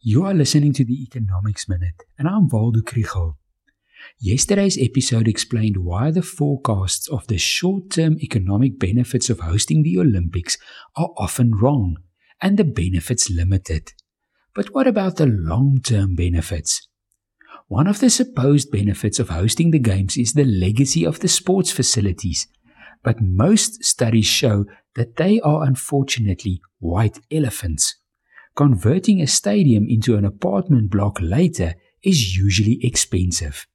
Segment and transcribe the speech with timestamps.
[0.00, 3.36] You are listening to the Economics Minute, and I'm Waldo Krugell.
[4.20, 9.98] Yesterday's episode explained why the forecasts of the short term economic benefits of hosting the
[9.98, 10.58] Olympics
[10.96, 11.96] are often wrong
[12.42, 13.94] and the benefits limited.
[14.54, 16.86] But what about the long term benefits?
[17.66, 21.72] One of the supposed benefits of hosting the Games is the legacy of the sports
[21.72, 22.46] facilities,
[23.02, 27.96] but most studies show that they are unfortunately white elephants.
[28.56, 33.66] Converting a stadium into an apartment block later is usually expensive.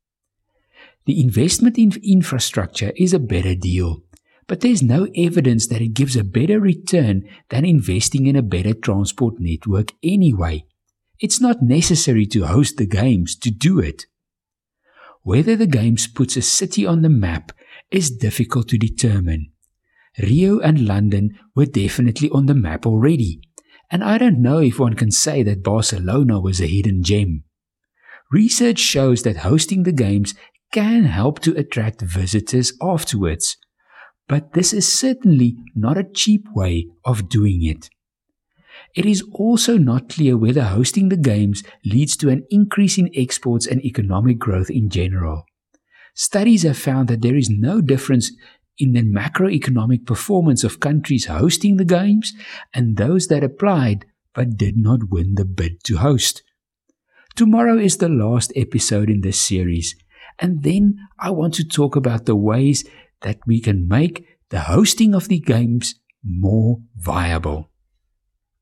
[1.05, 4.03] The investment in infrastructure is a better deal,
[4.47, 8.73] but there's no evidence that it gives a better return than investing in a better
[8.73, 10.65] transport network anyway.
[11.19, 14.07] It's not necessary to host the games to do it.
[15.21, 17.51] Whether the games puts a city on the map
[17.91, 19.51] is difficult to determine.
[20.17, 23.41] Rio and London were definitely on the map already,
[23.91, 27.43] and I don't know if one can say that Barcelona was a hidden gem.
[28.31, 30.33] Research shows that hosting the games
[30.71, 33.57] can help to attract visitors afterwards,
[34.27, 37.89] but this is certainly not a cheap way of doing it.
[38.95, 43.67] It is also not clear whether hosting the Games leads to an increase in exports
[43.67, 45.45] and economic growth in general.
[46.13, 48.31] Studies have found that there is no difference
[48.81, 52.33] in the macroeconomic performance of countries hosting the Games
[52.73, 56.43] and those that applied but did not win the bid to host.
[57.35, 59.95] Tomorrow is the last episode in this series,
[60.39, 62.83] and then I want to talk about the ways
[63.21, 67.70] that we can make the hosting of the Games more viable.